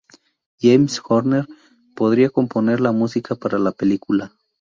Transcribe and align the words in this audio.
James 0.59 0.99
Horner 1.07 1.45
podría 1.95 2.31
componer 2.31 2.81
la 2.81 2.91
música 2.91 3.35
para 3.35 3.59
la 3.59 3.71
película. 3.71 4.33